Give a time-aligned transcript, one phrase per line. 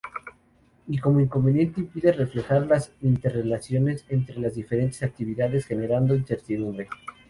[0.87, 6.87] Y como inconveniente impide reflejar las interrelaciones entre las diferentes actividades, generando incertidumbre.